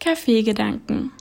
[0.00, 1.12] Kaffeegedanken.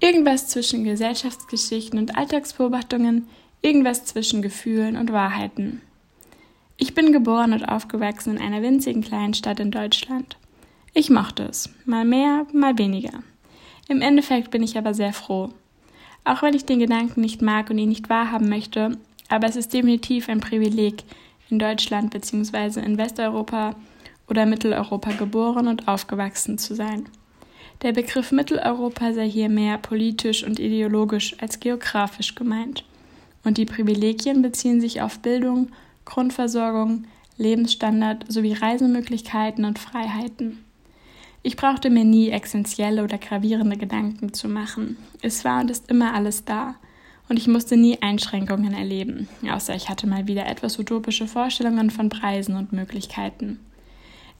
[0.00, 3.28] Irgendwas zwischen Gesellschaftsgeschichten und Alltagsbeobachtungen,
[3.62, 5.80] irgendwas zwischen Gefühlen und Wahrheiten.
[6.76, 10.36] Ich bin geboren und aufgewachsen in einer winzigen kleinen Stadt in Deutschland.
[10.92, 13.22] Ich mochte es, mal mehr, mal weniger.
[13.88, 15.50] Im Endeffekt bin ich aber sehr froh.
[16.24, 18.96] Auch wenn ich den Gedanken nicht mag und ihn nicht wahrhaben möchte,
[19.28, 21.04] aber es ist definitiv ein Privileg,
[21.50, 22.80] in Deutschland bzw.
[22.80, 23.76] in Westeuropa
[24.28, 27.08] oder Mitteleuropa geboren und aufgewachsen zu sein.
[27.82, 32.84] Der Begriff Mitteleuropa sei hier mehr politisch und ideologisch als geografisch gemeint.
[33.44, 35.68] Und die Privilegien beziehen sich auf Bildung,
[36.04, 37.04] Grundversorgung,
[37.36, 40.64] Lebensstandard sowie Reisemöglichkeiten und Freiheiten.
[41.42, 44.96] Ich brauchte mir nie essentielle oder gravierende Gedanken zu machen.
[45.20, 46.76] Es war und ist immer alles da.
[47.28, 52.10] Und ich musste nie Einschränkungen erleben, außer ich hatte mal wieder etwas utopische Vorstellungen von
[52.10, 53.60] Preisen und Möglichkeiten.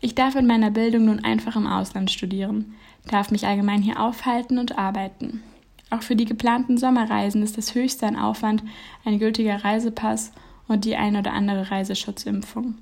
[0.04, 2.74] Ich darf in meiner Bildung nun einfach im Ausland studieren,
[3.10, 5.42] darf mich allgemein hier aufhalten und arbeiten.
[5.88, 8.62] Auch für die geplanten Sommerreisen ist das höchste an Aufwand
[9.06, 10.32] ein gültiger Reisepass
[10.68, 12.74] und die ein oder andere Reiseschutzimpfung.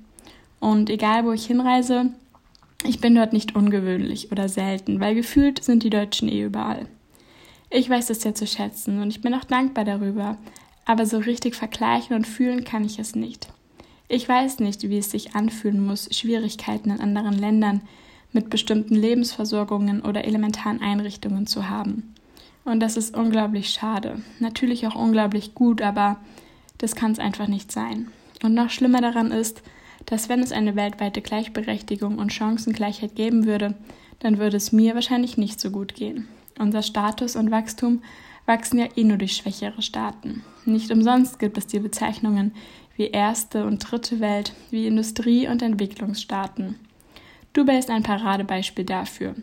[0.59, 2.11] Und egal wo ich hinreise,
[2.83, 6.87] ich bin dort nicht ungewöhnlich oder selten, weil gefühlt sind die Deutschen eh überall.
[7.69, 10.37] Ich weiß das sehr zu schätzen und ich bin auch dankbar darüber,
[10.83, 13.47] aber so richtig vergleichen und fühlen kann ich es nicht.
[14.13, 17.81] Ich weiß nicht, wie es sich anfühlen muss, Schwierigkeiten in anderen Ländern
[18.31, 22.13] mit bestimmten Lebensversorgungen oder elementaren Einrichtungen zu haben.
[22.63, 24.21] Und das ist unglaublich schade.
[24.39, 26.17] Natürlich auch unglaublich gut, aber
[26.77, 28.09] das kann es einfach nicht sein.
[28.43, 29.63] Und noch schlimmer daran ist,
[30.05, 33.73] dass wenn es eine weltweite Gleichberechtigung und Chancengleichheit geben würde,
[34.19, 36.27] dann würde es mir wahrscheinlich nicht so gut gehen.
[36.59, 38.03] Unser Status und Wachstum
[38.45, 40.43] wachsen ja eh nur durch schwächere Staaten.
[40.65, 42.53] Nicht umsonst gibt es die Bezeichnungen
[42.95, 46.75] wie erste und dritte Welt, wie Industrie- und Entwicklungsstaaten.
[47.53, 49.35] Dubai ist ein Paradebeispiel dafür,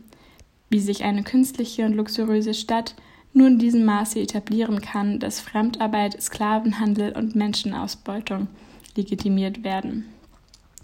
[0.68, 2.94] wie sich eine künstliche und luxuriöse Stadt
[3.32, 8.48] nur in diesem Maße etablieren kann, dass Fremdarbeit, Sklavenhandel und Menschenausbeutung
[8.96, 10.06] legitimiert werden.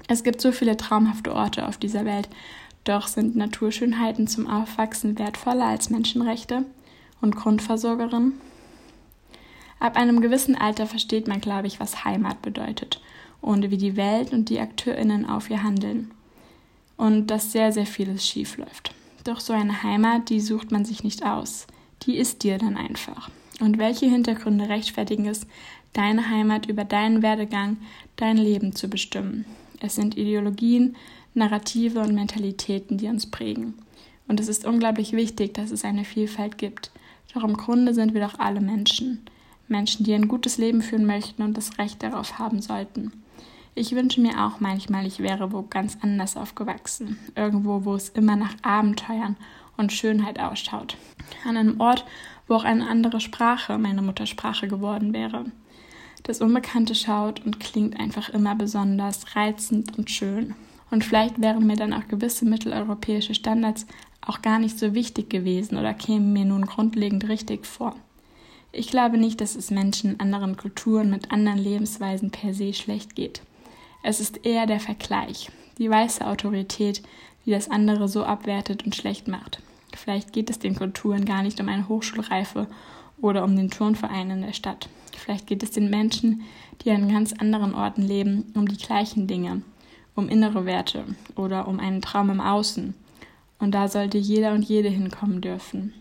[0.08, 2.28] Es gibt so viele traumhafte Orte auf dieser Welt,
[2.84, 6.64] doch sind Naturschönheiten zum Aufwachsen wertvoller als Menschenrechte
[7.20, 8.34] und Grundversorgerin?
[9.78, 13.00] Ab einem gewissen Alter versteht man, glaube ich, was Heimat bedeutet
[13.40, 16.10] und wie die Welt und die AkteurInnen auf ihr handeln.
[16.96, 18.94] Und dass sehr, sehr vieles schief läuft.
[19.24, 21.66] Doch so eine Heimat, die sucht man sich nicht aus.
[22.02, 23.30] Die ist dir dann einfach.
[23.60, 25.46] Und welche Hintergründe rechtfertigen es,
[25.92, 27.78] deine Heimat über deinen Werdegang,
[28.16, 29.44] dein Leben zu bestimmen?
[29.80, 30.96] Es sind Ideologien,
[31.34, 33.74] Narrative und Mentalitäten, die uns prägen.
[34.26, 36.90] Und es ist unglaublich wichtig, dass es eine Vielfalt gibt.
[37.34, 39.26] Doch im Grunde sind wir doch alle Menschen.
[39.68, 43.12] Menschen, die ein gutes Leben führen möchten und das Recht darauf haben sollten.
[43.74, 47.18] Ich wünsche mir auch manchmal, ich wäre wo ganz anders aufgewachsen.
[47.34, 49.36] Irgendwo, wo es immer nach Abenteuern
[49.76, 50.96] und Schönheit ausschaut.
[51.44, 52.06] An einem Ort,
[52.48, 55.44] wo auch eine andere Sprache meine Muttersprache geworden wäre.
[56.22, 60.54] Das Unbekannte schaut und klingt einfach immer besonders reizend und schön.
[60.90, 63.86] Und vielleicht wären mir dann auch gewisse mitteleuropäische Standards
[64.22, 67.94] auch gar nicht so wichtig gewesen oder kämen mir nun grundlegend richtig vor.
[68.78, 73.14] Ich glaube nicht, dass es Menschen in anderen Kulturen mit anderen Lebensweisen per se schlecht
[73.16, 73.40] geht.
[74.02, 77.02] Es ist eher der Vergleich, die weiße Autorität,
[77.46, 79.62] die das andere so abwertet und schlecht macht.
[79.96, 82.66] Vielleicht geht es den Kulturen gar nicht um eine Hochschulreife
[83.18, 84.90] oder um den Turnverein in der Stadt.
[85.16, 86.42] Vielleicht geht es den Menschen,
[86.82, 89.62] die an ganz anderen Orten leben, um die gleichen Dinge,
[90.14, 91.04] um innere Werte
[91.34, 92.92] oder um einen Traum im Außen.
[93.58, 95.94] Und da sollte jeder und jede hinkommen dürfen.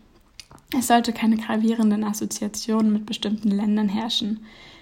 [0.78, 4.42] Es sollte keine gravierenden Assoziationen mit bestimmten Ländern herrschen.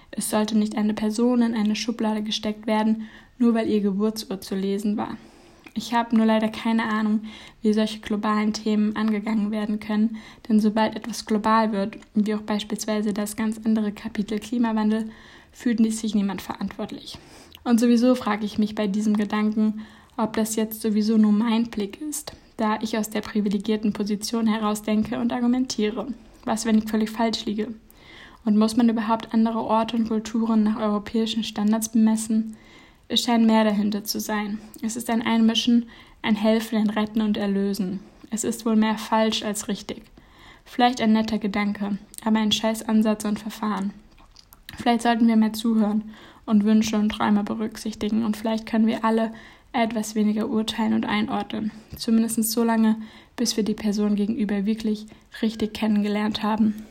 [0.09, 4.55] Es sollte nicht eine Person in eine Schublade gesteckt werden, nur weil ihr Geburtsort zu
[4.55, 5.17] lesen war.
[5.75, 7.21] Ich habe nur leider keine Ahnung,
[7.61, 10.17] wie solche globalen Themen angegangen werden können,
[10.49, 15.11] denn sobald etwas global wird, wie auch beispielsweise das ganz andere Kapitel Klimawandel,
[15.51, 17.19] fühlt sich niemand verantwortlich.
[17.63, 19.81] Und sowieso frage ich mich bei diesem Gedanken,
[20.17, 24.81] ob das jetzt sowieso nur mein Blick ist, da ich aus der privilegierten Position heraus
[24.81, 26.07] denke und argumentiere.
[26.45, 27.73] Was, wenn ich völlig falsch liege?
[28.45, 32.57] Und muss man überhaupt andere Orte und Kulturen nach europäischen Standards bemessen?
[33.07, 34.59] Es scheint mehr dahinter zu sein.
[34.81, 35.87] Es ist ein Einmischen,
[36.21, 37.99] ein Helfen, ein Retten und Erlösen.
[38.31, 40.03] Es ist wohl mehr falsch als richtig.
[40.65, 43.93] Vielleicht ein netter Gedanke, aber ein scheiß Ansatz und Verfahren.
[44.77, 46.11] Vielleicht sollten wir mehr zuhören
[46.45, 49.31] und Wünsche und Träume berücksichtigen und vielleicht können wir alle
[49.73, 51.71] etwas weniger urteilen und einordnen.
[51.97, 52.97] Zumindest so lange,
[53.35, 55.07] bis wir die Person gegenüber wirklich
[55.41, 56.85] richtig kennengelernt haben.